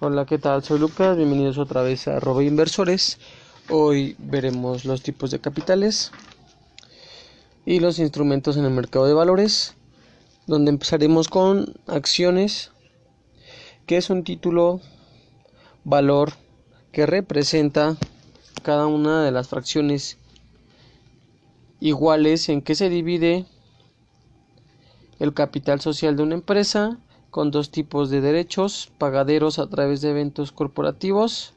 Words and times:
Hola, 0.00 0.26
¿qué 0.26 0.38
tal? 0.38 0.62
Soy 0.62 0.78
Lucas, 0.78 1.16
bienvenidos 1.16 1.58
otra 1.58 1.82
vez 1.82 2.06
a 2.06 2.20
Robo 2.20 2.40
Inversores. 2.40 3.18
Hoy 3.68 4.14
veremos 4.20 4.84
los 4.84 5.02
tipos 5.02 5.32
de 5.32 5.40
capitales 5.40 6.12
y 7.66 7.80
los 7.80 7.98
instrumentos 7.98 8.56
en 8.56 8.64
el 8.64 8.70
mercado 8.70 9.06
de 9.06 9.12
valores, 9.12 9.74
donde 10.46 10.70
empezaremos 10.70 11.26
con 11.26 11.74
acciones, 11.88 12.70
que 13.86 13.96
es 13.96 14.08
un 14.08 14.22
título 14.22 14.80
valor 15.82 16.34
que 16.92 17.04
representa 17.04 17.96
cada 18.62 18.86
una 18.86 19.24
de 19.24 19.32
las 19.32 19.48
fracciones 19.48 20.16
iguales 21.80 22.48
en 22.48 22.62
que 22.62 22.76
se 22.76 22.88
divide 22.88 23.46
el 25.18 25.34
capital 25.34 25.80
social 25.80 26.16
de 26.16 26.22
una 26.22 26.34
empresa 26.36 27.00
con 27.30 27.50
dos 27.50 27.70
tipos 27.70 28.10
de 28.10 28.20
derechos 28.20 28.90
pagaderos 28.98 29.58
a 29.58 29.68
través 29.68 30.00
de 30.00 30.10
eventos 30.10 30.52
corporativos, 30.52 31.52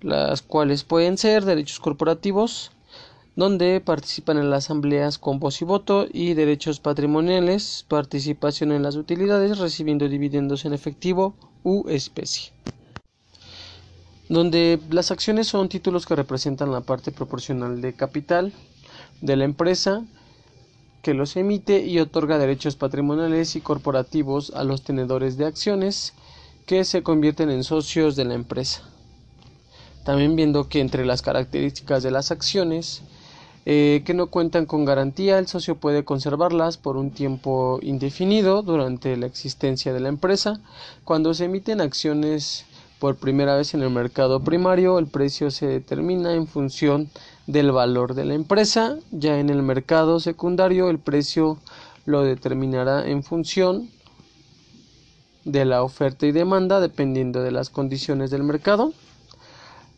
las 0.00 0.42
cuales 0.42 0.84
pueden 0.84 1.18
ser 1.18 1.44
derechos 1.44 1.80
corporativos, 1.80 2.72
donde 3.36 3.80
participan 3.80 4.38
en 4.38 4.50
las 4.50 4.66
asambleas 4.66 5.18
con 5.18 5.40
voz 5.40 5.60
y 5.60 5.64
voto, 5.64 6.06
y 6.12 6.34
derechos 6.34 6.80
patrimoniales, 6.80 7.84
participación 7.88 8.72
en 8.72 8.82
las 8.82 8.96
utilidades, 8.96 9.58
recibiendo 9.58 10.08
dividendos 10.08 10.64
en 10.64 10.72
efectivo 10.72 11.34
u 11.64 11.88
especie. 11.88 12.52
Donde 14.28 14.80
las 14.90 15.10
acciones 15.10 15.48
son 15.48 15.68
títulos 15.68 16.06
que 16.06 16.16
representan 16.16 16.72
la 16.72 16.80
parte 16.80 17.12
proporcional 17.12 17.80
de 17.80 17.92
capital 17.92 18.52
de 19.20 19.36
la 19.36 19.44
empresa 19.44 20.02
que 21.04 21.14
los 21.14 21.36
emite 21.36 21.84
y 21.84 22.00
otorga 22.00 22.38
derechos 22.38 22.76
patrimoniales 22.76 23.54
y 23.56 23.60
corporativos 23.60 24.50
a 24.56 24.64
los 24.64 24.82
tenedores 24.82 25.36
de 25.36 25.44
acciones 25.44 26.14
que 26.64 26.82
se 26.84 27.02
convierten 27.02 27.50
en 27.50 27.62
socios 27.62 28.16
de 28.16 28.24
la 28.24 28.32
empresa. 28.32 28.82
También 30.04 30.34
viendo 30.34 30.68
que 30.68 30.80
entre 30.80 31.04
las 31.04 31.20
características 31.20 32.02
de 32.02 32.10
las 32.10 32.30
acciones 32.30 33.02
eh, 33.66 34.02
que 34.06 34.14
no 34.14 34.28
cuentan 34.28 34.64
con 34.64 34.86
garantía, 34.86 35.38
el 35.38 35.46
socio 35.46 35.76
puede 35.76 36.04
conservarlas 36.04 36.78
por 36.78 36.96
un 36.96 37.10
tiempo 37.10 37.80
indefinido 37.82 38.62
durante 38.62 39.16
la 39.18 39.26
existencia 39.26 39.92
de 39.92 40.00
la 40.00 40.08
empresa. 40.08 40.60
Cuando 41.04 41.34
se 41.34 41.44
emiten 41.44 41.82
acciones 41.82 42.64
por 43.04 43.16
primera 43.16 43.54
vez 43.54 43.74
en 43.74 43.82
el 43.82 43.90
mercado 43.90 44.40
primario, 44.40 44.98
el 44.98 45.08
precio 45.08 45.50
se 45.50 45.66
determina 45.66 46.32
en 46.32 46.46
función 46.46 47.10
del 47.46 47.70
valor 47.70 48.14
de 48.14 48.24
la 48.24 48.32
empresa. 48.32 48.96
Ya 49.10 49.38
en 49.38 49.50
el 49.50 49.62
mercado 49.62 50.20
secundario, 50.20 50.88
el 50.88 50.98
precio 50.98 51.58
lo 52.06 52.22
determinará 52.22 53.06
en 53.06 53.22
función 53.22 53.90
de 55.44 55.66
la 55.66 55.82
oferta 55.82 56.24
y 56.24 56.32
demanda 56.32 56.80
dependiendo 56.80 57.42
de 57.42 57.50
las 57.50 57.68
condiciones 57.68 58.30
del 58.30 58.42
mercado. 58.42 58.94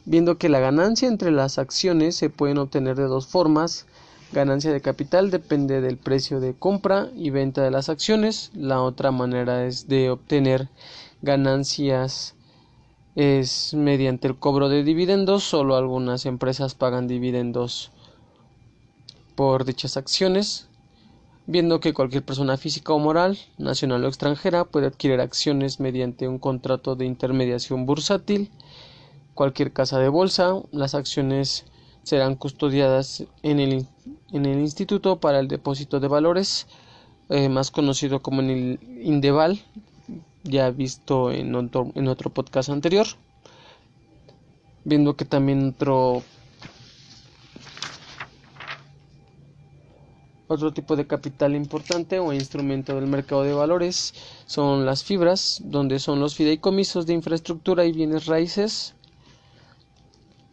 Viendo 0.05 0.37
que 0.37 0.49
la 0.49 0.59
ganancia 0.59 1.07
entre 1.07 1.31
las 1.31 1.59
acciones 1.59 2.17
se 2.17 2.29
pueden 2.29 2.59
obtener 2.59 2.97
de 2.97 3.05
dos 3.05 3.29
formas. 3.29 3.87
Ganancia 4.33 4.73
de 4.73 4.81
capital 4.81 5.31
depende 5.31 5.81
del 5.81 5.97
precio 5.97 6.41
de 6.41 6.55
compra 6.55 7.07
y 7.15 7.31
venta 7.31 7.63
de 7.63 7.71
las 7.71 7.89
acciones. 7.89 8.51
La 8.53 8.83
otra 8.83 9.13
manera 9.13 9.65
es 9.65 9.87
de 9.87 10.11
obtener 10.11 10.69
ganancias 11.23 12.36
es 13.17 13.73
mediante 13.75 14.29
el 14.29 14.37
cobro 14.37 14.69
de 14.69 14.85
dividendos. 14.85 15.43
Solo 15.43 15.75
algunas 15.75 16.27
empresas 16.27 16.75
pagan 16.75 17.09
dividendos 17.09 17.91
por 19.35 19.65
dichas 19.65 19.97
acciones, 19.97 20.69
viendo 21.47 21.81
que 21.81 21.95
cualquier 21.95 22.25
persona 22.25 22.57
física 22.57 22.93
o 22.93 22.99
moral, 22.99 23.39
nacional 23.59 24.05
o 24.05 24.09
extranjera, 24.09 24.65
puede 24.65 24.87
adquirir 24.87 25.21
acciones 25.21 25.81
mediante 25.81 26.29
un 26.29 26.39
contrato 26.39 26.95
de 26.95 27.07
intermediación 27.07 27.87
bursátil, 27.87 28.51
cualquier 29.35 29.73
casa 29.73 29.99
de 29.99 30.09
bolsa, 30.09 30.55
las 30.71 30.95
acciones 30.95 31.65
serán 32.03 32.37
custodiadas 32.37 33.25
en 33.43 33.61
el, 33.61 33.87
en 34.33 34.47
el 34.47 34.61
Instituto 34.61 35.21
para 35.21 35.41
el 35.41 35.49
Depósito 35.49 36.01
de 36.01 36.09
Valores, 36.09 36.67
eh, 37.31 37.49
más 37.49 37.71
conocido 37.71 38.23
como 38.23 38.43
el 38.43 38.79
INDEVAL, 39.03 39.61
ya 40.49 40.71
visto 40.71 41.31
en 41.31 41.55
otro, 41.55 41.93
en 41.95 42.09
otro 42.09 42.31
podcast 42.31 42.71
anterior. 42.71 43.07
Viendo 44.85 45.17
que 45.17 45.25
también 45.25 45.69
otro 45.69 46.23
Otro 50.49 50.73
tipo 50.73 50.95
de 50.95 51.09
capital 51.09 51.57
importante 51.57 52.21
o 52.21 52.33
instrumento 52.33 52.95
del 52.95 53.09
mercado 53.09 53.43
de 53.43 53.53
valores 53.53 54.15
son 54.47 54.87
las 54.87 55.03
fibras, 55.03 55.61
donde 55.65 55.99
son 55.99 56.21
los 56.21 56.37
fideicomisos 56.37 57.05
de 57.05 57.15
infraestructura 57.15 57.85
y 57.85 57.91
bienes 57.91 58.27
raíces, 58.27 58.95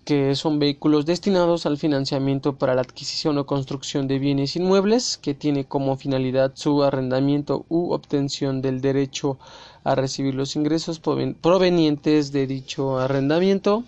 que 0.05 0.35
son 0.35 0.59
vehículos 0.59 1.05
destinados 1.05 1.65
al 1.65 1.77
financiamiento 1.77 2.57
para 2.57 2.75
la 2.75 2.81
adquisición 2.81 3.37
o 3.37 3.45
construcción 3.45 4.07
de 4.07 4.19
bienes 4.19 4.55
inmuebles, 4.55 5.17
que 5.17 5.33
tiene 5.33 5.65
como 5.65 5.95
finalidad 5.95 6.51
su 6.55 6.83
arrendamiento 6.83 7.65
u 7.69 7.93
obtención 7.93 8.61
del 8.61 8.81
derecho 8.81 9.37
a 9.83 9.95
recibir 9.95 10.35
los 10.35 10.55
ingresos 10.55 10.99
provenientes 10.99 12.31
de 12.31 12.47
dicho 12.47 12.99
arrendamiento, 12.99 13.83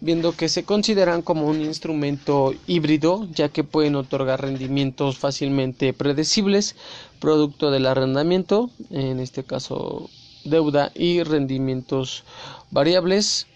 viendo 0.00 0.32
que 0.32 0.48
se 0.48 0.64
consideran 0.64 1.22
como 1.22 1.46
un 1.46 1.60
instrumento 1.60 2.54
híbrido, 2.66 3.28
ya 3.32 3.50
que 3.50 3.64
pueden 3.64 3.96
otorgar 3.96 4.40
rendimientos 4.40 5.18
fácilmente 5.18 5.92
predecibles, 5.92 6.74
producto 7.20 7.70
del 7.70 7.86
arrendamiento, 7.86 8.70
en 8.90 9.20
este 9.20 9.44
caso 9.44 10.08
deuda 10.44 10.90
y 10.94 11.22
rendimientos 11.22 12.24
variables 12.70 13.46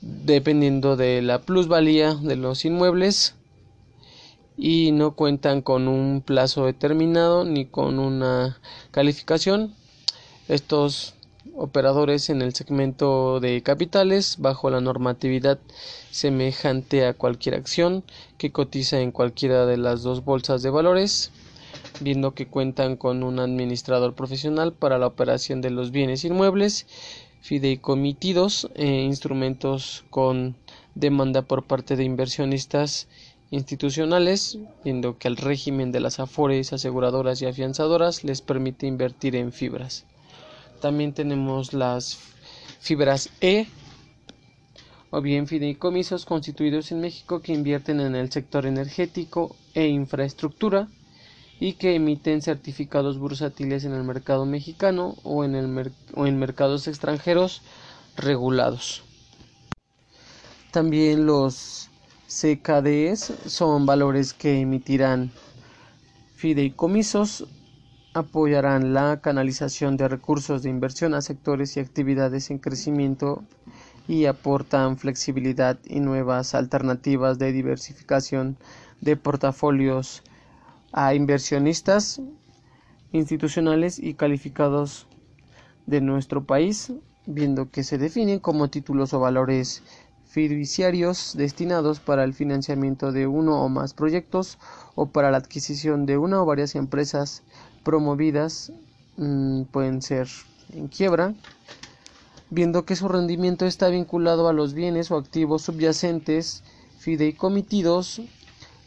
dependiendo 0.00 0.96
de 0.96 1.22
la 1.22 1.40
plusvalía 1.40 2.14
de 2.14 2.36
los 2.36 2.64
inmuebles 2.64 3.34
y 4.56 4.92
no 4.92 5.12
cuentan 5.12 5.62
con 5.62 5.88
un 5.88 6.20
plazo 6.20 6.66
determinado 6.66 7.44
ni 7.44 7.64
con 7.66 7.98
una 7.98 8.58
calificación. 8.90 9.74
Estos 10.48 11.14
operadores 11.56 12.30
en 12.30 12.42
el 12.42 12.54
segmento 12.54 13.40
de 13.40 13.62
capitales 13.62 14.36
bajo 14.38 14.70
la 14.70 14.80
normatividad 14.80 15.58
semejante 16.10 17.06
a 17.06 17.14
cualquier 17.14 17.54
acción 17.54 18.04
que 18.38 18.52
cotiza 18.52 19.00
en 19.00 19.12
cualquiera 19.12 19.66
de 19.66 19.76
las 19.76 20.02
dos 20.02 20.24
bolsas 20.24 20.62
de 20.62 20.70
valores, 20.70 21.30
viendo 22.00 22.34
que 22.34 22.46
cuentan 22.46 22.96
con 22.96 23.22
un 23.22 23.40
administrador 23.40 24.14
profesional 24.14 24.72
para 24.72 24.98
la 24.98 25.06
operación 25.06 25.60
de 25.60 25.70
los 25.70 25.90
bienes 25.90 26.24
inmuebles 26.24 26.86
fideicomitidos 27.48 28.68
e 28.74 28.86
instrumentos 29.12 30.04
con 30.10 30.54
demanda 30.94 31.40
por 31.40 31.64
parte 31.64 31.96
de 31.96 32.04
inversionistas 32.04 33.08
institucionales, 33.50 34.58
viendo 34.84 35.16
que 35.16 35.28
el 35.28 35.38
régimen 35.38 35.90
de 35.90 36.00
las 36.00 36.20
afores, 36.20 36.74
aseguradoras 36.74 37.40
y 37.40 37.46
afianzadoras 37.46 38.22
les 38.22 38.42
permite 38.42 38.86
invertir 38.86 39.34
en 39.34 39.50
fibras. 39.50 40.04
También 40.82 41.14
tenemos 41.14 41.72
las 41.72 42.18
fibras 42.80 43.30
E 43.40 43.66
o 45.08 45.22
bien 45.22 45.46
fideicomisos 45.46 46.26
constituidos 46.26 46.92
en 46.92 47.00
México 47.00 47.40
que 47.40 47.54
invierten 47.54 48.00
en 48.00 48.14
el 48.14 48.30
sector 48.30 48.66
energético 48.66 49.56
e 49.72 49.86
infraestructura 49.86 50.86
y 51.60 51.74
que 51.74 51.94
emiten 51.94 52.42
certificados 52.42 53.18
bursátiles 53.18 53.84
en 53.84 53.92
el 53.92 54.04
mercado 54.04 54.46
mexicano 54.46 55.16
o 55.24 55.44
en, 55.44 55.54
el 55.54 55.92
o 56.14 56.26
en 56.26 56.38
mercados 56.38 56.86
extranjeros 56.86 57.62
regulados. 58.16 59.02
También 60.70 61.26
los 61.26 61.90
CKDs 62.28 63.32
son 63.46 63.86
valores 63.86 64.34
que 64.34 64.60
emitirán 64.60 65.32
fideicomisos, 66.36 67.46
apoyarán 68.14 68.94
la 68.94 69.20
canalización 69.20 69.96
de 69.96 70.08
recursos 70.08 70.62
de 70.62 70.70
inversión 70.70 71.14
a 71.14 71.22
sectores 71.22 71.76
y 71.76 71.80
actividades 71.80 72.50
en 72.50 72.58
crecimiento 72.58 73.42
y 74.06 74.26
aportan 74.26 74.98
flexibilidad 74.98 75.78
y 75.84 76.00
nuevas 76.00 76.54
alternativas 76.54 77.38
de 77.38 77.52
diversificación 77.52 78.56
de 79.00 79.16
portafolios 79.16 80.22
a 80.92 81.14
inversionistas 81.14 82.20
institucionales 83.12 83.98
y 83.98 84.14
calificados 84.14 85.06
de 85.86 86.00
nuestro 86.00 86.44
país, 86.44 86.92
viendo 87.26 87.70
que 87.70 87.82
se 87.82 87.98
definen 87.98 88.38
como 88.38 88.68
títulos 88.68 89.14
o 89.14 89.20
valores 89.20 89.82
fiduciarios 90.28 91.34
destinados 91.36 92.00
para 92.00 92.24
el 92.24 92.34
financiamiento 92.34 93.12
de 93.12 93.26
uno 93.26 93.62
o 93.62 93.68
más 93.68 93.94
proyectos 93.94 94.58
o 94.94 95.06
para 95.06 95.30
la 95.30 95.38
adquisición 95.38 96.04
de 96.04 96.18
una 96.18 96.42
o 96.42 96.46
varias 96.46 96.74
empresas 96.74 97.42
promovidas 97.82 98.72
mm, 99.16 99.62
pueden 99.64 100.02
ser 100.02 100.28
en 100.74 100.88
quiebra, 100.88 101.34
viendo 102.50 102.84
que 102.84 102.96
su 102.96 103.08
rendimiento 103.08 103.64
está 103.64 103.88
vinculado 103.88 104.48
a 104.48 104.52
los 104.52 104.74
bienes 104.74 105.10
o 105.10 105.16
activos 105.16 105.62
subyacentes 105.62 106.62
fideicomitidos 106.98 108.20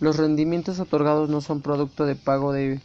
los 0.01 0.17
rendimientos 0.17 0.79
otorgados 0.79 1.29
no 1.29 1.41
son 1.41 1.61
producto 1.61 2.05
de 2.05 2.15
pago 2.15 2.51
de 2.51 2.81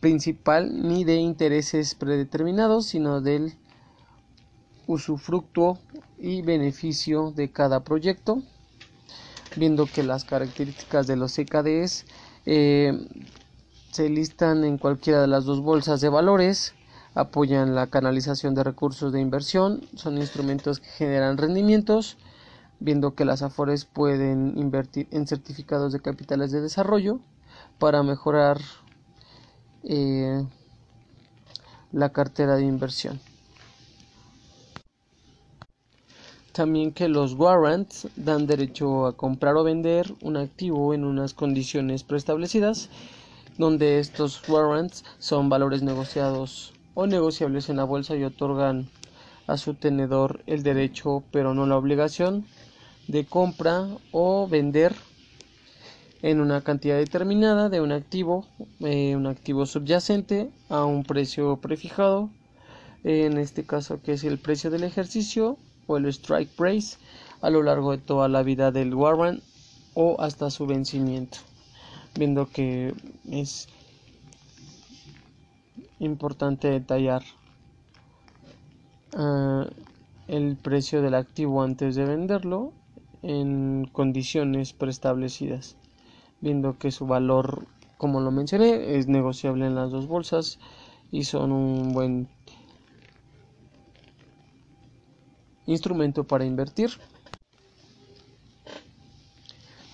principal 0.00 0.82
ni 0.88 1.04
de 1.04 1.16
intereses 1.16 1.94
predeterminados, 1.94 2.86
sino 2.86 3.20
del 3.20 3.54
usufructo 4.86 5.78
y 6.18 6.40
beneficio 6.40 7.30
de 7.30 7.52
cada 7.52 7.84
proyecto, 7.84 8.42
viendo 9.56 9.84
que 9.86 10.02
las 10.02 10.24
características 10.24 11.06
de 11.06 11.16
los 11.16 11.34
CKDs 11.34 12.06
eh, 12.46 13.06
se 13.90 14.08
listan 14.08 14.64
en 14.64 14.78
cualquiera 14.78 15.20
de 15.20 15.28
las 15.28 15.44
dos 15.44 15.60
bolsas 15.60 16.00
de 16.00 16.08
valores, 16.08 16.74
apoyan 17.14 17.74
la 17.74 17.88
canalización 17.88 18.54
de 18.54 18.64
recursos 18.64 19.12
de 19.12 19.20
inversión, 19.20 19.82
son 19.94 20.16
instrumentos 20.16 20.80
que 20.80 20.88
generan 20.88 21.36
rendimientos, 21.36 22.16
viendo 22.80 23.14
que 23.14 23.24
las 23.24 23.42
AFORES 23.42 23.84
pueden 23.84 24.58
invertir 24.58 25.08
en 25.10 25.26
certificados 25.26 25.92
de 25.92 26.00
capitales 26.00 26.52
de 26.52 26.60
desarrollo 26.60 27.20
para 27.78 28.02
mejorar 28.02 28.58
eh, 29.84 30.44
la 31.92 32.10
cartera 32.10 32.56
de 32.56 32.64
inversión. 32.64 33.20
También 36.52 36.92
que 36.92 37.08
los 37.08 37.34
warrants 37.34 38.06
dan 38.14 38.46
derecho 38.46 39.06
a 39.06 39.16
comprar 39.16 39.56
o 39.56 39.64
vender 39.64 40.14
un 40.22 40.36
activo 40.36 40.94
en 40.94 41.04
unas 41.04 41.34
condiciones 41.34 42.04
preestablecidas, 42.04 42.90
donde 43.58 43.98
estos 43.98 44.48
warrants 44.48 45.04
son 45.18 45.48
valores 45.48 45.82
negociados 45.82 46.72
o 46.94 47.06
negociables 47.06 47.68
en 47.68 47.76
la 47.76 47.84
bolsa 47.84 48.14
y 48.14 48.22
otorgan 48.22 48.88
a 49.46 49.56
su 49.56 49.74
tenedor 49.74 50.42
el 50.46 50.62
derecho, 50.62 51.24
pero 51.32 51.54
no 51.54 51.66
la 51.66 51.76
obligación, 51.76 52.46
de 53.08 53.24
compra 53.24 53.88
o 54.12 54.48
vender 54.48 54.94
en 56.22 56.40
una 56.40 56.62
cantidad 56.62 56.96
determinada 56.96 57.68
de 57.68 57.82
un 57.82 57.92
activo, 57.92 58.46
eh, 58.80 59.14
un 59.14 59.26
activo 59.26 59.66
subyacente 59.66 60.50
a 60.70 60.84
un 60.84 61.04
precio 61.04 61.58
prefijado, 61.58 62.30
en 63.04 63.36
este 63.36 63.64
caso 63.64 64.00
que 64.00 64.12
es 64.12 64.24
el 64.24 64.38
precio 64.38 64.70
del 64.70 64.84
ejercicio 64.84 65.58
o 65.86 65.98
el 65.98 66.06
strike 66.06 66.50
price 66.56 66.96
a 67.42 67.50
lo 67.50 67.62
largo 67.62 67.92
de 67.92 67.98
toda 67.98 68.28
la 68.28 68.42
vida 68.42 68.70
del 68.70 68.94
warrant 68.94 69.42
o 69.92 70.16
hasta 70.18 70.48
su 70.48 70.66
vencimiento, 70.66 71.38
viendo 72.14 72.48
que 72.48 72.94
es 73.30 73.68
importante 75.98 76.68
detallar 76.70 77.22
uh, 79.14 79.66
el 80.26 80.56
precio 80.56 81.02
del 81.02 81.14
activo 81.14 81.62
antes 81.62 81.96
de 81.96 82.06
venderlo 82.06 82.72
en 83.24 83.88
condiciones 83.92 84.72
preestablecidas 84.72 85.76
viendo 86.44 86.78
que 86.78 86.90
su 86.90 87.06
valor, 87.06 87.66
como 87.96 88.20
lo 88.20 88.30
mencioné, 88.30 88.98
es 88.98 89.08
negociable 89.08 89.66
en 89.66 89.74
las 89.74 89.90
dos 89.90 90.06
bolsas 90.06 90.58
y 91.10 91.24
son 91.24 91.52
un 91.52 91.94
buen 91.94 92.28
instrumento 95.64 96.24
para 96.24 96.44
invertir. 96.44 96.90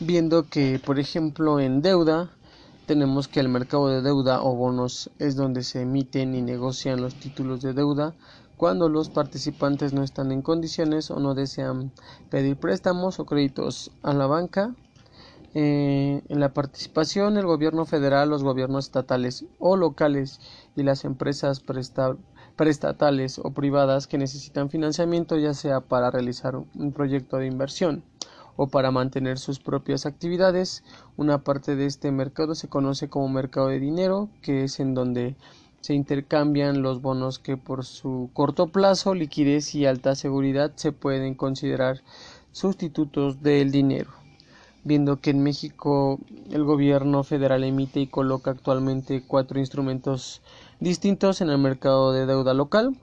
Viendo 0.01 0.49
que, 0.49 0.81
por 0.85 0.99
ejemplo, 0.99 1.61
en 1.61 1.83
deuda, 1.83 2.31
tenemos 2.87 3.29
que 3.29 3.39
el 3.39 3.49
mercado 3.49 3.87
de 3.89 4.03
deuda 4.03 4.43
o 4.43 4.57
bonos 4.57 5.09
es 5.21 5.37
donde 5.37 5.63
se 5.63 5.83
emiten 5.83 6.35
y 6.35 6.43
negocian 6.43 7.01
los 7.01 7.15
títulos 7.15 7.61
de 7.61 7.75
deuda 7.75 8.17
cuando 8.61 8.91
los 8.91 9.09
participantes 9.09 9.95
no 9.95 10.03
están 10.03 10.33
en 10.33 10.43
condiciones 10.43 11.11
o 11.11 11.19
no 11.19 11.33
desean 11.35 11.93
pedir 12.29 12.59
préstamos 12.59 13.19
o 13.19 13.25
créditos 13.25 13.91
a 14.03 14.13
la 14.13 14.27
banca 14.27 14.75
eh, 15.55 16.21
en 16.29 16.41
la 16.41 16.53
participación 16.53 17.39
el 17.39 17.47
gobierno 17.47 17.87
federal, 17.87 18.29
los 18.29 18.45
gobiernos 18.45 18.85
estatales 18.85 19.47
o 19.59 19.77
locales 19.77 20.41
y 20.77 20.83
las 20.83 21.07
empresas 21.07 21.65
prestatales 22.55 23.39
o 23.39 23.51
privadas 23.53 24.07
que 24.07 24.19
necesitan 24.19 24.69
financiamiento 24.69 25.39
ya 25.39 25.55
sea 25.55 25.81
para 25.81 26.11
realizar 26.11 26.55
un 26.55 26.93
proyecto 26.93 27.39
de 27.39 27.47
inversión 27.47 28.05
o 28.57 28.67
para 28.67 28.91
mantener 28.91 29.39
sus 29.39 29.59
propias 29.59 30.05
actividades. 30.05 30.85
Una 31.17 31.45
parte 31.45 31.77
de 31.77 31.87
este 31.87 32.13
mercado 32.13 32.55
se 32.55 32.69
conoce 32.69 33.09
como 33.09 33.27
mercado 33.31 33.69
de 33.69 33.81
dinero, 33.81 34.29
que 34.43 34.65
es 34.65 34.81
en 34.81 34.93
donde 34.93 35.35
se 35.81 35.95
intercambian 35.95 36.83
los 36.83 37.03
bonos 37.03 37.39
que 37.39 37.57
por 37.57 37.85
su 37.85 38.31
corto 38.33 38.69
plazo, 38.69 39.15
liquidez 39.15 39.75
y 39.75 39.87
alta 39.87 40.15
seguridad 40.15 40.73
se 40.77 40.93
pueden 40.93 41.35
considerar 41.35 42.03
sustitutos 42.53 43.43
del 43.43 43.71
dinero 43.71 44.21
viendo 44.85 45.21
que 45.21 45.31
en 45.31 45.43
México 45.43 46.19
el 46.51 46.65
gobierno 46.65 47.23
federal 47.23 47.65
emite 47.65 48.01
y 48.01 48.07
coloca 48.07 48.51
actualmente 48.51 49.23
cuatro 49.27 49.59
instrumentos 49.59 50.41
distintos 50.81 51.41
en 51.41 51.51
el 51.51 51.59
mercado 51.59 52.13
de 52.13 52.27
deuda 52.27 52.55
local, 52.55 52.97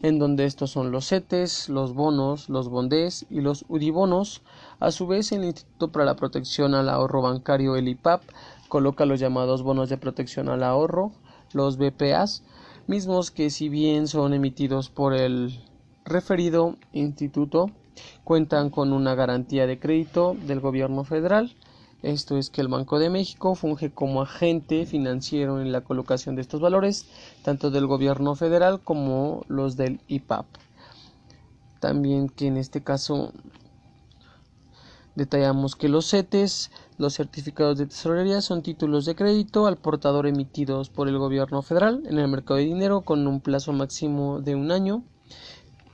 en 0.00 0.18
donde 0.18 0.44
estos 0.44 0.70
son 0.70 0.92
los 0.92 1.08
CETES, 1.08 1.68
los 1.70 1.92
bonos, 1.92 2.48
los 2.48 2.68
bondés 2.68 3.26
y 3.30 3.40
los 3.40 3.64
UDIBONOS. 3.68 4.42
A 4.78 4.92
su 4.92 5.08
vez, 5.08 5.32
el 5.32 5.44
Instituto 5.44 5.88
para 5.88 6.04
la 6.04 6.14
Protección 6.14 6.74
al 6.74 6.88
Ahorro 6.88 7.20
Bancario, 7.20 7.74
el 7.74 7.88
IPAP, 7.88 8.22
coloca 8.68 9.06
los 9.06 9.18
llamados 9.18 9.62
bonos 9.62 9.88
de 9.88 9.96
protección 9.96 10.48
al 10.48 10.62
ahorro, 10.62 11.10
los 11.52 11.76
BPAs, 11.76 12.42
mismos 12.86 13.30
que 13.30 13.50
si 13.50 13.68
bien 13.68 14.08
son 14.08 14.34
emitidos 14.34 14.90
por 14.90 15.14
el 15.14 15.60
referido 16.04 16.76
instituto, 16.92 17.70
cuentan 18.24 18.70
con 18.70 18.92
una 18.92 19.14
garantía 19.14 19.66
de 19.66 19.78
crédito 19.78 20.36
del 20.46 20.60
gobierno 20.60 21.04
federal. 21.04 21.54
Esto 22.02 22.38
es 22.38 22.48
que 22.48 22.60
el 22.60 22.68
Banco 22.68 22.98
de 22.98 23.10
México 23.10 23.54
funge 23.54 23.90
como 23.90 24.22
agente 24.22 24.86
financiero 24.86 25.60
en 25.60 25.72
la 25.72 25.80
colocación 25.80 26.36
de 26.36 26.42
estos 26.42 26.60
valores, 26.60 27.06
tanto 27.42 27.70
del 27.70 27.86
gobierno 27.86 28.36
federal 28.36 28.80
como 28.80 29.44
los 29.48 29.76
del 29.76 30.00
IPAP. 30.06 30.46
También 31.80 32.28
que 32.28 32.46
en 32.46 32.56
este 32.56 32.82
caso 32.82 33.32
detallamos 35.18 35.74
que 35.74 35.88
los 35.88 36.08
CETES, 36.10 36.70
los 36.96 37.14
certificados 37.14 37.76
de 37.76 37.86
tesorería, 37.86 38.40
son 38.40 38.62
títulos 38.62 39.04
de 39.04 39.16
crédito 39.16 39.66
al 39.66 39.76
portador 39.76 40.26
emitidos 40.28 40.88
por 40.90 41.08
el 41.08 41.18
gobierno 41.18 41.60
federal 41.60 42.02
en 42.06 42.18
el 42.18 42.28
mercado 42.28 42.58
de 42.58 42.66
dinero 42.66 43.02
con 43.02 43.26
un 43.26 43.40
plazo 43.40 43.72
máximo 43.72 44.40
de 44.40 44.54
un 44.54 44.70
año, 44.70 45.02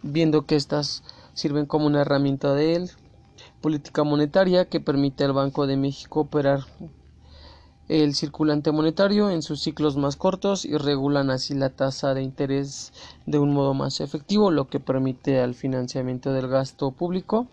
viendo 0.02 0.44
que 0.44 0.56
estas 0.56 1.02
sirven 1.32 1.64
como 1.64 1.86
una 1.86 2.02
herramienta 2.02 2.52
de 2.54 2.88
política 3.62 4.04
monetaria 4.04 4.66
que 4.66 4.78
permite 4.78 5.24
al 5.24 5.32
Banco 5.32 5.66
de 5.66 5.78
México 5.78 6.20
operar 6.20 6.60
el 7.88 8.14
circulante 8.14 8.72
monetario 8.72 9.30
en 9.30 9.40
sus 9.40 9.62
ciclos 9.62 9.96
más 9.96 10.16
cortos 10.16 10.66
y 10.66 10.76
regulan 10.76 11.30
así 11.30 11.54
la 11.54 11.70
tasa 11.70 12.12
de 12.12 12.22
interés 12.22 12.92
de 13.24 13.38
un 13.38 13.54
modo 13.54 13.72
más 13.72 14.00
efectivo, 14.00 14.50
lo 14.50 14.68
que 14.68 14.80
permite 14.80 15.40
al 15.40 15.54
financiamiento 15.54 16.32
del 16.32 16.48
gasto 16.48 16.90
público, 16.92 17.46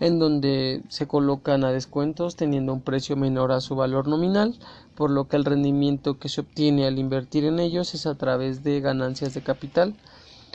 en 0.00 0.18
donde 0.18 0.82
se 0.88 1.06
colocan 1.06 1.62
a 1.64 1.72
descuentos 1.72 2.34
teniendo 2.34 2.72
un 2.72 2.80
precio 2.80 3.16
menor 3.16 3.52
a 3.52 3.60
su 3.60 3.76
valor 3.76 4.08
nominal, 4.08 4.58
por 4.94 5.10
lo 5.10 5.28
que 5.28 5.36
el 5.36 5.44
rendimiento 5.44 6.18
que 6.18 6.28
se 6.28 6.40
obtiene 6.40 6.86
al 6.86 6.98
invertir 6.98 7.44
en 7.44 7.60
ellos 7.60 7.94
es 7.94 8.06
a 8.06 8.16
través 8.16 8.64
de 8.64 8.80
ganancias 8.80 9.34
de 9.34 9.42
capital 9.42 9.94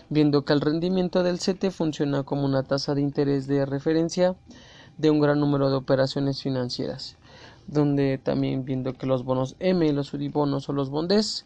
viendo 0.10 0.46
que 0.46 0.54
el 0.54 0.62
rendimiento 0.62 1.24
del 1.24 1.40
CETE 1.40 1.72
funciona 1.72 2.24
como 2.24 2.46
una 2.46 2.64
tasa 2.64 2.96
de 2.96 3.02
interés 3.02 3.48
de 3.48 3.66
referencia 3.66 4.36
de 4.98 5.10
un 5.10 5.20
gran 5.20 5.40
número 5.40 5.70
de 5.70 5.76
operaciones 5.76 6.42
financieras, 6.42 7.18
donde 7.68 8.18
también 8.18 8.66
viendo 8.66 8.94
que 8.94 9.08
los 9.08 9.24
bonos 9.24 9.56
M, 9.60 9.92
los 9.94 10.14
UDIBONOS 10.14 10.70
o 10.70 10.74
los 10.74 10.90
bondes, 10.90 11.46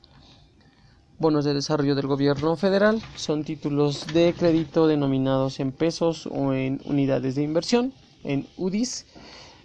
bonos 1.19 1.43
de 1.43 1.53
desarrollo 1.53 1.95
del 1.95 2.07
gobierno 2.07 2.55
federal, 2.55 3.01
son 3.15 3.43
títulos 3.43 4.05
de 4.13 4.33
crédito 4.37 4.87
denominados 4.87 5.59
en 5.59 5.73
pesos 5.73 6.27
o 6.27 6.53
en 6.53 6.79
unidades 6.85 7.35
de 7.35 7.43
inversión, 7.43 7.93
en 8.23 8.47
UDIs, 8.55 9.05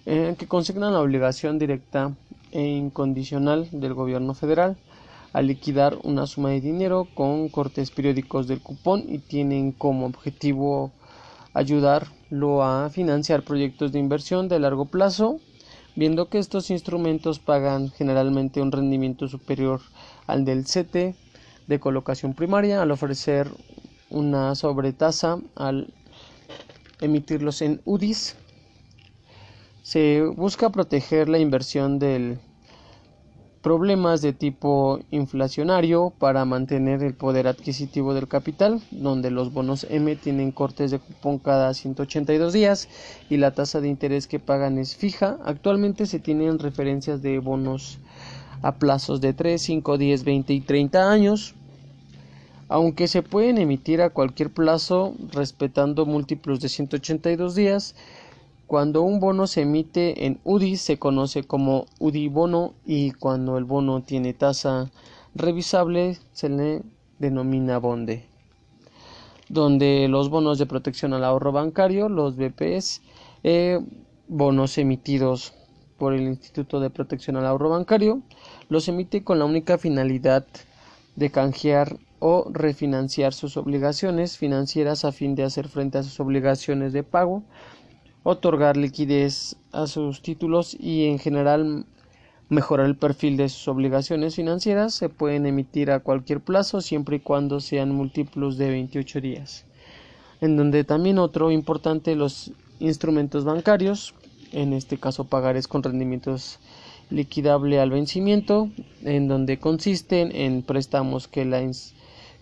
eh, 0.04 0.34
que 0.36 0.48
consignan 0.48 0.92
la 0.92 1.00
obligación 1.00 1.60
directa 1.60 2.12
e 2.50 2.60
incondicional 2.60 3.68
del 3.70 3.94
gobierno 3.94 4.34
federal 4.34 4.76
a 5.32 5.42
liquidar 5.42 5.96
una 6.02 6.26
suma 6.26 6.50
de 6.50 6.60
dinero 6.60 7.06
con 7.14 7.48
cortes 7.48 7.92
periódicos 7.92 8.48
del 8.48 8.60
cupón 8.60 9.04
y 9.08 9.18
tienen 9.18 9.70
como 9.70 10.06
objetivo 10.06 10.90
ayudarlo 11.52 12.64
a 12.64 12.90
financiar 12.90 13.44
proyectos 13.44 13.92
de 13.92 14.00
inversión 14.00 14.48
de 14.48 14.58
largo 14.58 14.86
plazo, 14.86 15.38
viendo 15.94 16.28
que 16.28 16.38
estos 16.38 16.70
instrumentos 16.70 17.38
pagan 17.38 17.90
generalmente 17.90 18.60
un 18.60 18.72
rendimiento 18.72 19.28
superior 19.28 19.80
al 20.26 20.44
del 20.44 20.64
CT 20.64 21.23
de 21.66 21.80
colocación 21.80 22.34
primaria 22.34 22.82
al 22.82 22.90
ofrecer 22.90 23.48
una 24.10 24.54
sobretasa 24.54 25.38
al 25.54 25.92
emitirlos 27.00 27.62
en 27.62 27.80
UDIs. 27.84 28.36
Se 29.82 30.22
busca 30.22 30.70
proteger 30.70 31.28
la 31.28 31.38
inversión 31.38 31.98
del 31.98 32.38
problemas 33.64 34.20
de 34.20 34.34
tipo 34.34 35.00
inflacionario 35.10 36.12
para 36.18 36.44
mantener 36.44 37.02
el 37.02 37.14
poder 37.14 37.46
adquisitivo 37.48 38.12
del 38.12 38.28
capital, 38.28 38.82
donde 38.90 39.30
los 39.30 39.54
bonos 39.54 39.86
M 39.88 40.14
tienen 40.16 40.52
cortes 40.52 40.90
de 40.90 40.98
cupón 40.98 41.38
cada 41.38 41.72
182 41.72 42.52
días 42.52 42.90
y 43.30 43.38
la 43.38 43.52
tasa 43.52 43.80
de 43.80 43.88
interés 43.88 44.26
que 44.26 44.38
pagan 44.38 44.76
es 44.76 44.94
fija. 44.94 45.38
Actualmente 45.46 46.04
se 46.04 46.18
tienen 46.18 46.58
referencias 46.58 47.22
de 47.22 47.38
bonos 47.38 48.00
a 48.64 48.72
plazos 48.72 49.20
de 49.20 49.34
3, 49.34 49.60
5, 49.60 49.98
10, 49.98 50.24
20 50.24 50.54
y 50.54 50.60
30 50.60 51.10
años. 51.10 51.54
aunque 52.70 53.08
se 53.08 53.22
pueden 53.22 53.58
emitir 53.58 54.00
a 54.00 54.08
cualquier 54.08 54.50
plazo 54.50 55.14
respetando 55.32 56.06
múltiplos 56.06 56.60
de 56.60 56.70
182 56.70 57.54
días. 57.54 57.94
Cuando 58.66 59.02
un 59.02 59.20
bono 59.20 59.46
se 59.46 59.60
emite 59.60 60.24
en 60.24 60.40
UDI 60.44 60.78
se 60.78 60.98
conoce 60.98 61.44
como 61.44 61.84
UDI 62.00 62.28
bono 62.28 62.72
y 62.86 63.12
cuando 63.12 63.58
el 63.58 63.64
bono 63.64 64.00
tiene 64.00 64.32
tasa 64.32 64.90
revisable 65.34 66.16
se 66.32 66.48
le 66.48 66.82
denomina 67.18 67.76
bonde. 67.78 68.24
Donde 69.50 70.08
los 70.08 70.30
bonos 70.30 70.58
de 70.58 70.64
protección 70.64 71.12
al 71.12 71.24
ahorro 71.24 71.52
bancario, 71.52 72.08
los 72.08 72.34
BPS, 72.34 73.02
eh, 73.42 73.78
bonos 74.26 74.78
emitidos 74.78 75.52
por 75.98 76.14
el 76.14 76.22
Instituto 76.22 76.80
de 76.80 76.90
Protección 76.90 77.36
al 77.36 77.46
Ahorro 77.46 77.70
Bancario, 77.70 78.22
los 78.68 78.88
emite 78.88 79.22
con 79.22 79.38
la 79.38 79.44
única 79.44 79.78
finalidad 79.78 80.46
de 81.16 81.30
canjear 81.30 81.98
o 82.18 82.48
refinanciar 82.50 83.34
sus 83.34 83.56
obligaciones 83.56 84.38
financieras 84.38 85.04
a 85.04 85.12
fin 85.12 85.34
de 85.34 85.44
hacer 85.44 85.68
frente 85.68 85.98
a 85.98 86.02
sus 86.02 86.18
obligaciones 86.20 86.92
de 86.92 87.02
pago, 87.02 87.42
otorgar 88.22 88.76
liquidez 88.76 89.56
a 89.72 89.86
sus 89.86 90.22
títulos 90.22 90.76
y 90.78 91.06
en 91.06 91.18
general 91.18 91.84
mejorar 92.48 92.86
el 92.86 92.96
perfil 92.96 93.36
de 93.36 93.48
sus 93.48 93.68
obligaciones 93.68 94.36
financieras. 94.36 94.94
Se 94.94 95.08
pueden 95.08 95.46
emitir 95.46 95.90
a 95.90 96.00
cualquier 96.00 96.40
plazo 96.40 96.80
siempre 96.80 97.16
y 97.16 97.20
cuando 97.20 97.60
sean 97.60 97.94
múltiplos 97.94 98.56
de 98.56 98.70
28 98.70 99.20
días. 99.20 99.66
En 100.40 100.56
donde 100.56 100.84
también 100.84 101.18
otro 101.18 101.50
importante 101.50 102.14
los 102.16 102.52
instrumentos 102.80 103.44
bancarios, 103.44 104.14
en 104.54 104.72
este 104.72 104.98
caso 104.98 105.24
pagares 105.24 105.68
con 105.68 105.82
rendimientos 105.82 106.58
liquidable 107.10 107.80
al 107.80 107.90
vencimiento, 107.90 108.70
en 109.02 109.28
donde 109.28 109.58
consisten 109.58 110.34
en 110.34 110.62
préstamos 110.62 111.28
que 111.28 111.44
la 111.44 111.60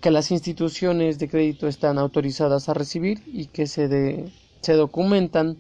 que 0.00 0.10
las 0.10 0.32
instituciones 0.32 1.20
de 1.20 1.28
crédito 1.28 1.68
están 1.68 1.96
autorizadas 1.96 2.68
a 2.68 2.74
recibir 2.74 3.22
y 3.26 3.46
que 3.46 3.68
se, 3.68 4.32
se 4.60 4.72
documentan 4.72 5.56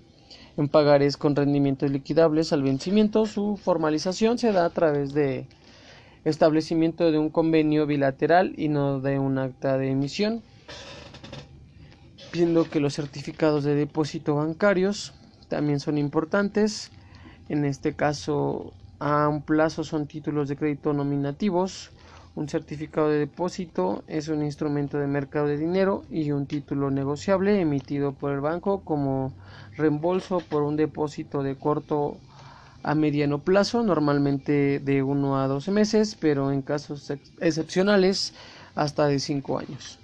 en 0.56 0.68
pagares 0.68 1.16
con 1.16 1.36
rendimientos 1.36 1.90
liquidables 1.92 2.52
al 2.52 2.64
vencimiento. 2.64 3.24
Su 3.26 3.56
formalización 3.56 4.38
se 4.38 4.50
da 4.50 4.64
a 4.64 4.70
través 4.70 5.14
de 5.14 5.46
establecimiento 6.24 7.12
de 7.12 7.18
un 7.18 7.30
convenio 7.30 7.86
bilateral 7.86 8.52
y 8.56 8.68
no 8.68 9.00
de 9.00 9.20
un 9.20 9.38
acta 9.38 9.78
de 9.78 9.90
emisión, 9.90 10.42
viendo 12.32 12.68
que 12.68 12.80
los 12.80 12.94
certificados 12.94 13.62
de 13.62 13.76
depósito 13.76 14.34
bancarios 14.34 15.14
también 15.52 15.80
son 15.80 15.96
importantes. 15.98 16.90
En 17.48 17.64
este 17.64 17.94
caso, 17.94 18.72
a 18.98 19.28
un 19.28 19.42
plazo 19.42 19.84
son 19.84 20.06
títulos 20.06 20.48
de 20.48 20.56
crédito 20.56 20.92
nominativos 20.92 21.92
un 22.34 22.48
certificado 22.48 23.10
de 23.10 23.18
depósito 23.18 24.04
es 24.06 24.28
un 24.28 24.42
instrumento 24.42 24.98
de 24.98 25.06
mercado 25.06 25.46
de 25.48 25.58
dinero 25.58 26.02
y 26.10 26.30
un 26.30 26.46
título 26.46 26.90
negociable 26.90 27.60
emitido 27.60 28.12
por 28.12 28.32
el 28.32 28.40
banco 28.40 28.80
como 28.80 29.34
reembolso 29.76 30.40
por 30.40 30.62
un 30.62 30.76
depósito 30.76 31.42
de 31.42 31.56
corto 31.56 32.16
a 32.82 32.94
mediano 32.94 33.38
plazo, 33.38 33.82
normalmente 33.82 34.80
de 34.80 35.02
1 35.02 35.40
a 35.40 35.46
12 35.46 35.70
meses, 35.72 36.16
pero 36.18 36.50
en 36.50 36.62
casos 36.62 37.12
excepcionales 37.38 38.32
hasta 38.74 39.06
de 39.06 39.18
5 39.18 39.58
años. 39.58 40.01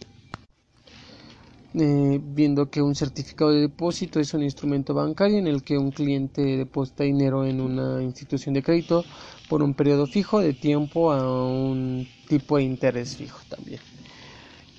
Eh, 1.75 2.18
viendo 2.22 2.70
que 2.70 2.80
un 2.80 2.94
certificado 2.94 3.50
de 3.50 3.60
depósito 3.60 4.20
es 4.20 4.32
un 4.32 4.42
instrumento 4.42 4.94
bancario 4.94 5.37
en 5.37 5.46
el 5.46 5.62
que 5.62 5.76
un 5.76 5.90
cliente 5.90 6.40
deposita 6.56 7.04
dinero 7.04 7.44
en 7.44 7.60
una 7.60 8.02
institución 8.02 8.54
de 8.54 8.62
crédito 8.62 9.04
por 9.50 9.62
un 9.62 9.75
periodo 9.75 10.06
fijo 10.06 10.40
de 10.40 10.54
tiempo 10.54 11.12
a 11.12 11.46
un 11.46 12.08
tipo 12.26 12.56
de 12.56 12.62
interés 12.62 13.16
fijo 13.16 13.38
también. 13.50 13.80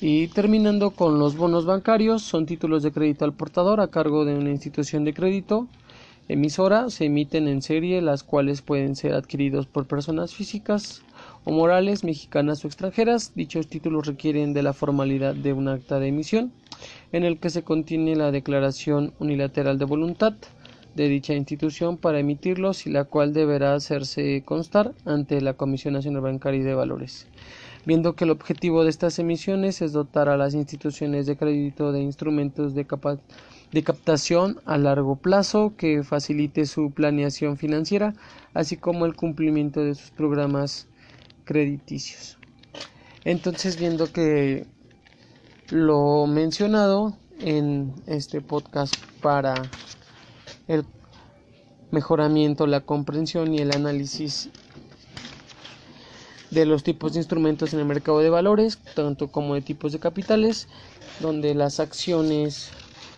Y 0.02 0.30
terminando 0.30 0.92
con 0.92 1.20
los 1.20 1.36
bonos 1.36 1.66
bancarios, 1.66 2.24
son 2.24 2.48
títulos 2.48 2.82
de 2.82 2.92
crédito 2.92 3.24
al 3.24 3.34
portador 3.34 3.82
a 3.82 3.90
cargo 3.90 4.26
de 4.26 4.34
una 4.34 4.50
institución 4.50 5.04
de 5.04 5.14
crédito 5.14 5.68
emisora, 6.30 6.90
se 6.90 7.06
emiten 7.06 7.48
en 7.48 7.62
serie, 7.62 8.02
las 8.02 8.24
cuales 8.24 8.62
pueden 8.62 8.96
ser 8.96 9.14
adquiridos 9.14 9.66
por 9.66 9.88
personas 9.88 10.34
físicas 10.34 11.02
o 11.44 11.52
morales, 11.52 12.04
mexicanas 12.04 12.64
o 12.64 12.68
extranjeras. 12.68 13.34
Dichos 13.36 13.68
títulos 13.68 14.08
requieren 14.08 14.54
de 14.54 14.64
la 14.64 14.74
formalidad 14.74 15.36
de 15.36 15.54
un 15.54 15.68
acta 15.68 16.00
de 16.00 16.08
emisión, 16.08 16.52
en 17.12 17.24
el 17.24 17.40
que 17.40 17.50
se 17.50 17.64
contiene 17.64 18.16
la 18.16 18.32
declaración 18.32 19.14
unilateral 19.20 19.78
de 19.78 19.86
voluntad 19.86 20.34
de 20.96 21.08
dicha 21.08 21.34
institución 21.34 21.98
para 21.98 22.20
emitirlos 22.20 22.86
y 22.86 22.90
la 22.90 23.06
cual 23.06 23.34
deberá 23.34 23.74
hacerse 23.74 24.44
constar 24.46 24.94
ante 25.06 25.40
la 25.42 25.54
Comisión 25.54 25.94
Nacional 25.94 26.22
Bancaria 26.22 26.62
y 26.62 26.64
de 26.64 26.74
Valores. 26.74 27.28
Viendo 27.86 28.14
que 28.14 28.26
el 28.26 28.32
objetivo 28.32 28.84
de 28.84 28.90
estas 28.90 29.20
emisiones 29.20 29.82
es 29.82 29.94
dotar 29.94 30.30
a 30.30 30.38
las 30.38 30.54
instituciones 30.54 31.26
de 31.26 31.38
crédito 31.38 31.92
de 31.92 32.02
instrumentos 32.02 32.74
de, 32.76 32.86
de 33.72 33.84
captación 33.84 34.60
a 34.66 34.78
largo 34.78 35.16
plazo 35.16 35.74
que 35.78 36.04
facilite 36.04 36.66
su 36.66 36.92
planeación 36.92 37.58
financiera, 37.58 38.14
así 38.54 38.76
como 38.76 39.06
el 39.06 39.16
cumplimiento 39.16 39.82
de 39.82 39.96
sus 39.96 40.12
programas 40.12 40.88
crediticios. 41.46 42.38
Entonces, 43.24 43.80
viendo 43.80 44.12
que 44.12 44.66
lo 45.72 46.26
mencionado 46.26 47.16
en 47.40 47.94
este 48.08 48.42
podcast 48.42 48.96
para 49.22 49.54
el 50.68 50.84
mejoramiento, 51.92 52.68
la 52.68 52.82
comprensión 52.82 53.54
y 53.54 53.60
el 53.60 53.72
análisis 53.72 54.50
de 56.50 56.66
los 56.66 56.84
tipos 56.84 57.14
de 57.14 57.20
instrumentos 57.20 57.74
en 57.74 57.80
el 57.80 57.86
mercado 57.86 58.20
de 58.20 58.30
valores, 58.30 58.80
tanto 58.96 59.28
como 59.28 59.54
de 59.54 59.62
tipos 59.62 59.92
de 59.92 60.00
capitales, 60.00 60.68
donde 61.20 61.54
las 61.54 61.80
acciones, 61.80 62.70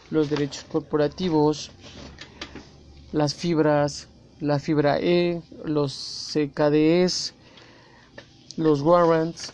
los 0.10 0.29
derechos 0.29 0.65
corporativos, 0.65 1.72
las 3.13 3.34
fibras, 3.34 4.10
la 4.39 4.60
fibra 4.60 5.00
E, 5.00 5.41
los 5.63 6.34
CKDs, 6.34 7.34
los 8.58 8.81
warrants, 8.81 9.53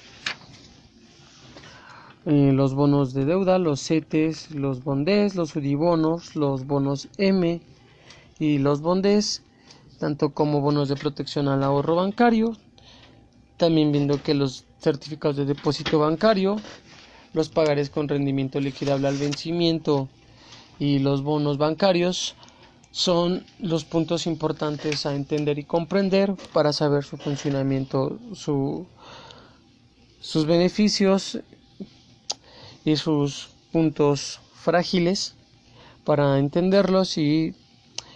eh, 2.27 2.51
los 2.51 2.74
bonos 2.74 3.13
de 3.13 3.24
deuda, 3.24 3.57
los 3.57 3.79
CETES, 3.81 4.51
los 4.51 4.84
bondes, 4.84 5.36
los 5.36 5.55
UDIBONOS, 5.55 6.36
los 6.36 6.67
bonos 6.67 7.07
M, 7.17 7.62
y 8.38 8.57
los 8.57 8.81
bondes, 8.81 9.43
tanto 9.98 10.31
como 10.34 10.60
bonos 10.60 10.89
de 10.89 10.98
protección 10.98 11.48
al 11.48 11.63
ahorro 11.63 11.96
bancario, 11.96 12.57
también 13.55 13.93
viendo 13.93 14.22
que 14.22 14.34
los 14.34 14.65
certificados 14.79 15.38
de 15.38 15.46
depósito 15.46 16.00
bancario, 16.00 16.57
los 17.34 17.48
pagares 17.48 17.89
con 17.89 18.10
rendimiento 18.10 18.60
liquidable 18.60 19.07
al 19.07 19.17
vencimiento 19.17 20.10
y 20.79 21.00
los 21.00 21.24
bonos 21.24 21.57
bancarios 21.57 22.36
son 22.91 23.46
los 23.60 23.86
puntos 23.86 24.27
importantes 24.27 25.05
a 25.05 25.15
entender 25.15 25.60
y 25.60 25.63
comprender 25.63 26.36
para 26.51 26.74
saber 26.74 27.03
su 27.03 27.15
funcionamiento, 27.15 28.19
su, 28.34 28.86
sus 30.19 30.46
beneficios 30.46 31.39
y 32.88 32.96
sus 32.96 33.50
puntos 33.74 34.39
frágiles 34.53 35.36
para 36.06 36.39
entenderlos 36.39 37.17
y 37.17 37.53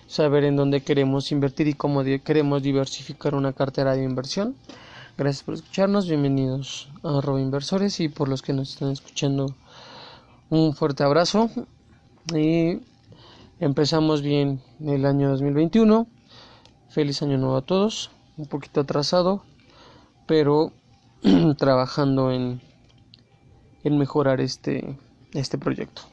saber 0.08 0.46
en 0.46 0.56
dónde 0.56 0.80
queremos 0.80 1.34
invertir 1.34 1.68
y 1.68 1.74
cómo 1.74 2.06
queremos 2.24 2.64
diversificar 2.64 3.36
una 3.36 3.52
cartera 3.52 3.98
de 3.98 4.06
inversión. 4.06 4.56
Gracias 5.18 5.44
por 5.44 5.56
escucharnos, 5.56 6.08
bienvenidos 6.08 6.88
a 7.04 7.20
Robo 7.20 7.38
Inversores 7.38 8.00
y 8.00 8.08
por 8.08 8.30
los 8.30 8.42
que 8.42 8.54
nos 8.54 8.70
están 8.70 8.92
escuchando 8.92 9.54
un 10.50 10.74
fuerte 10.74 11.04
abrazo 11.04 11.50
y 12.34 12.80
empezamos 13.60 14.22
bien 14.22 14.62
el 14.80 15.06
año 15.06 15.32
2021. 15.32 16.08
Feliz 16.88 17.22
año 17.22 17.38
nuevo 17.38 17.58
a 17.58 17.66
todos, 17.66 18.10
un 18.38 18.46
poquito 18.46 18.80
atrasado, 18.80 19.44
pero 20.28 20.72
trabajando 21.58 22.32
en, 22.32 22.62
en 23.84 23.98
mejorar 23.98 24.42
este, 24.42 24.98
este 25.34 25.58
proyecto. 25.58 26.04